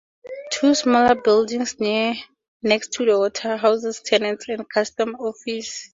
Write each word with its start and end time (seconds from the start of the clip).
Two 0.51 0.73
smaller 0.73 1.13
buildings 1.13 1.79
next 1.79 2.87
to 2.93 3.05
the 3.05 3.19
water 3.19 3.55
houses 3.55 4.01
tenants 4.03 4.49
and 4.49 4.67
customs 4.67 5.15
office. 5.19 5.89